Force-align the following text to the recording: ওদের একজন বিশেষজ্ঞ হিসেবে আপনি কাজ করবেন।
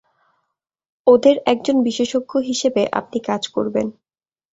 ওদের 1.07 1.35
একজন 1.45 1.75
বিশেষজ্ঞ 1.83 2.31
হিসেবে 2.49 2.81
আপনি 2.91 3.17
কাজ 3.29 3.43
করবেন। 3.47 3.87